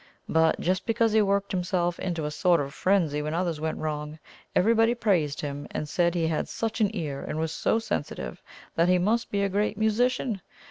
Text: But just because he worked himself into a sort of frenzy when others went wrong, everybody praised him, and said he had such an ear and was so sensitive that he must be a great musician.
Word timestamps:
But 0.27 0.59
just 0.59 0.87
because 0.87 1.11
he 1.13 1.21
worked 1.21 1.51
himself 1.51 1.99
into 1.99 2.25
a 2.25 2.31
sort 2.31 2.59
of 2.59 2.73
frenzy 2.73 3.21
when 3.21 3.35
others 3.35 3.61
went 3.61 3.77
wrong, 3.77 4.17
everybody 4.55 4.95
praised 4.95 5.41
him, 5.41 5.67
and 5.69 5.87
said 5.87 6.15
he 6.15 6.25
had 6.25 6.49
such 6.49 6.81
an 6.81 6.89
ear 6.95 7.21
and 7.23 7.37
was 7.37 7.51
so 7.51 7.77
sensitive 7.77 8.41
that 8.73 8.89
he 8.89 8.97
must 8.97 9.29
be 9.29 9.43
a 9.43 9.47
great 9.49 9.77
musician. 9.77 10.41